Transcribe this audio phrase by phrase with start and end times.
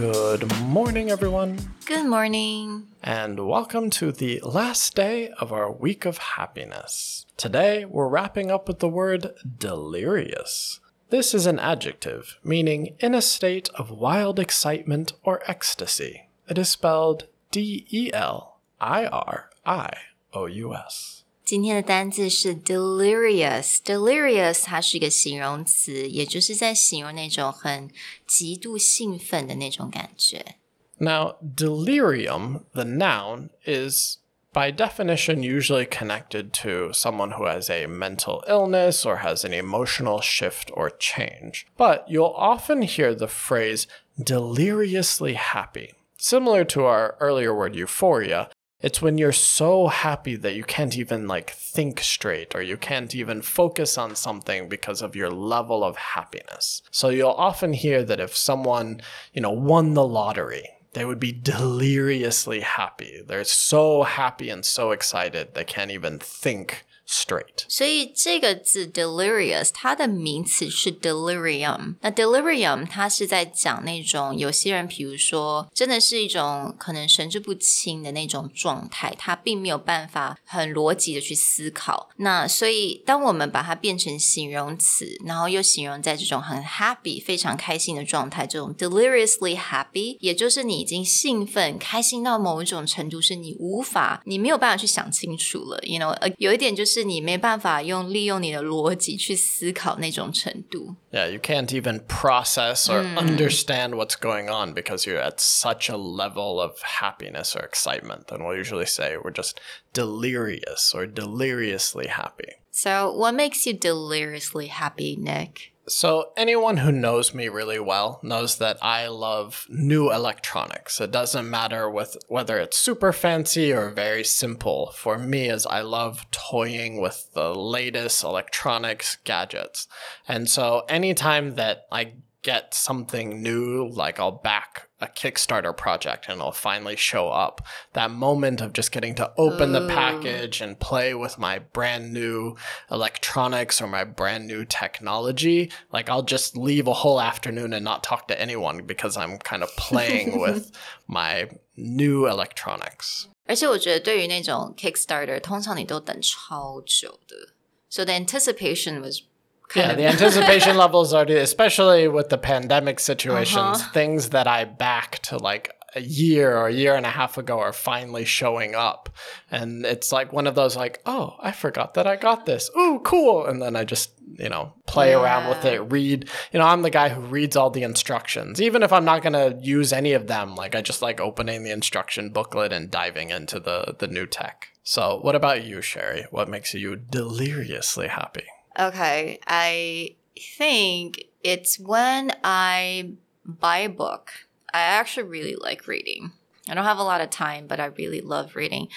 [0.00, 2.86] Good morning, everyone, Good morning.
[3.02, 7.26] and welcome to the last day of our week of happiness.
[7.36, 10.80] Today, we're wrapping up with the word delirious.
[11.10, 16.30] This is an adjective meaning in a state of wild excitement or ecstasy.
[16.48, 19.90] It is spelled D E L I R I
[20.32, 21.19] O U S.
[21.43, 27.89] 今天的单字是 delirious。delirious 它是一个形容词，也就是在形容那种很
[28.25, 30.55] 极度兴奋的那种感觉。
[30.97, 34.17] Now, delirium, the noun, is
[34.53, 40.21] by definition usually connected to someone who has a mental illness or has an emotional
[40.21, 41.67] shift or change.
[41.77, 45.93] But you'll often hear the phrase deliriously happy.
[46.17, 48.49] Similar to our earlier word euphoria,
[48.82, 53.14] it's when you're so happy that you can't even like think straight or you can't
[53.14, 56.82] even focus on something because of your level of happiness.
[56.90, 61.32] So you'll often hear that if someone, you know, won the lottery, they would be
[61.32, 63.22] deliriously happy.
[63.24, 67.64] They're so happy and so excited they can't even think straight.
[67.68, 71.96] 所以这个字 delirious，它的名词是 delirium。
[72.00, 82.10] 那 delirium 它是在讲那种有些人，比如说真的是一种可能神志不清的那种状态，他并没有办法很逻辑的去思考。
[82.16, 95.80] 那所以当我们把它变成形容词，然后又形容在这种很 happy、非常开心的状态，这种 deliriously happy，也就是你已经兴奋、开心到某一种程度，是你无法、你没有办法去想清楚了。
[95.82, 100.95] You know，有一点就是你没办法用利用你的逻辑去思考那种程度。
[101.11, 105.95] Yeah, you can't even process or understand what's going on because you're at such a
[105.95, 108.29] level of happiness or excitement.
[108.29, 109.59] And we'll usually say we're just
[109.93, 112.55] delirious or deliriously happy.
[112.71, 115.68] So, what makes you deliriously happy, Nick?
[115.88, 121.00] So, anyone who knows me really well knows that I love new electronics.
[121.00, 124.92] It doesn't matter with whether it's super fancy or very simple.
[124.94, 129.88] For me, as I love toying with the latest electronics gadgets.
[130.28, 136.39] And so, anytime that I get something new, like I'll back a Kickstarter project and
[136.39, 137.65] it'll finally show up.
[137.93, 142.55] That moment of just getting to open the package and play with my brand new
[142.91, 148.03] electronics or my brand new technology, like I'll just leave a whole afternoon and not
[148.03, 150.71] talk to anyone because I'm kind of playing with
[151.07, 153.27] my new electronics.
[153.47, 157.53] 而且我觉得对于那种 Kickstarter，通常你都等超久的，
[157.89, 159.28] so the anticipation was kind
[159.74, 163.92] yeah, of the anticipation levels are, especially with the pandemic situations, Uh-huh.
[163.92, 167.58] things that I backed to like a year or a year and a half ago
[167.58, 169.08] are finally showing up.
[169.50, 172.70] And it's like one of those, like, oh, I forgot that I got this.
[172.78, 173.44] Ooh, cool.
[173.46, 176.28] And then I just, you know, play around with it, read.
[176.52, 178.62] You know, I'm the guy who reads all the instructions.
[178.62, 181.64] Even if I'm not going to use any of them, like, I just like opening
[181.64, 184.68] the instruction booklet and diving into the, the new tech.
[184.84, 186.24] So, what about you, Sherry?
[186.30, 188.44] What makes you deliriously happy?
[188.78, 193.12] Okay, I think it's when I
[193.44, 194.32] buy a book.
[194.72, 196.32] I actually really like reading.
[196.68, 198.88] I don't have a lot of time, but I really love reading.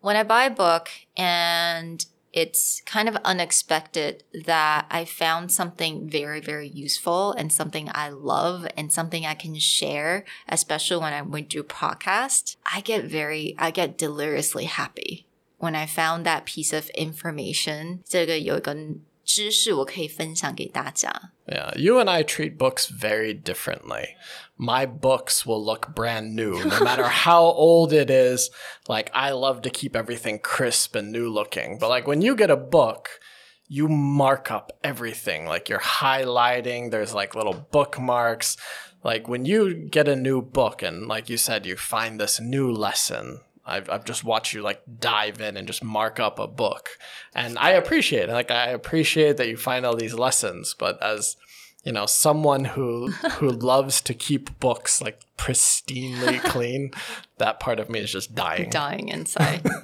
[0.00, 6.40] When I buy a book and it's kind of unexpected that I found something very,
[6.40, 11.50] very useful and something I love and something I can share, especially when I went
[11.50, 15.27] through podcast, I get very, I get deliriously happy
[15.57, 17.99] when I found that piece of information.
[18.05, 18.75] 这个有一个
[19.23, 21.31] 知识我可以分享给大家。
[21.47, 24.15] Yeah, you and I treat books very differently.
[24.57, 28.49] My books will look brand new, no matter how old it is.
[28.87, 31.79] Like, I love to keep everything crisp and new looking.
[31.79, 33.19] But, like, when you get a book,
[33.67, 35.45] you mark up everything.
[35.45, 38.55] Like, you're highlighting, there's like little bookmarks.
[39.03, 42.71] Like, when you get a new book, and like you said, you find this new
[42.71, 46.89] lesson, I've, I've just watched you like dive in and just mark up a book.
[47.33, 48.33] And I appreciate it.
[48.33, 51.37] Like I appreciate that you find all these lessons, but as
[51.85, 56.91] you know, someone who who loves to keep books like pristinely clean,
[57.37, 58.69] that part of me is just dying.
[58.69, 59.61] dying inside.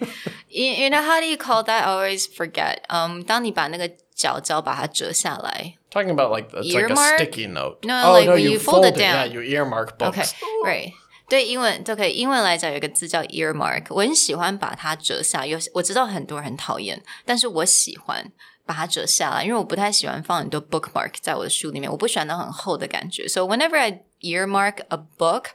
[0.49, 1.83] you, you know how do you call that?
[1.87, 2.85] I always forget.
[2.89, 5.75] Um, 当你把那个角角把它折下来。
[5.91, 7.15] Talking about like it's like a Earmark?
[7.19, 7.79] sticky note.
[7.83, 9.31] No, oh like no, when you, you fold it Yeah, down.
[9.33, 10.33] you earmark books.
[10.33, 10.93] OK，right，
[11.28, 12.12] 对英文都可以。
[12.12, 15.46] 英文来讲有一个字叫 earmark，我很喜欢把它折下。
[15.46, 18.30] 有我知道很多人很讨厌，但是我喜欢
[18.66, 23.26] 把它折下来，因为我不太喜欢放很多 bookmark 在我的书里面，我不喜欢那很厚的感觉。
[23.28, 25.48] So whenever I earmark a book.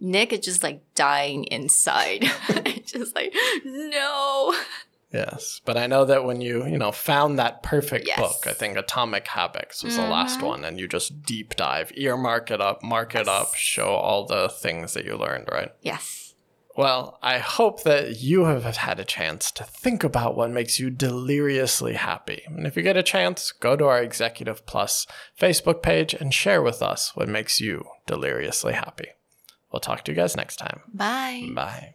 [0.00, 2.28] Nick is just like dying inside.
[2.84, 3.32] just like,
[3.64, 4.52] no.
[5.14, 8.18] Yes, but I know that when you, you know, found that perfect Yes.
[8.18, 10.10] book, I think Atomic Habits was the mm-hmm.
[10.10, 14.26] last one, and you just deep dive, earmark it up, mark it up, show all
[14.26, 15.70] the things that you learned, right?
[15.82, 16.34] Yes.
[16.76, 20.90] Well, I hope that you have had a chance to think about what makes you
[20.90, 22.42] deliriously happy.
[22.46, 25.06] And if you get a chance, go to our Executive Plus
[25.38, 29.06] Facebook page and share with us what makes you deliriously happy.
[29.72, 30.80] We'll talk to you guys next time.
[30.92, 31.48] Bye.
[31.54, 31.92] Bye.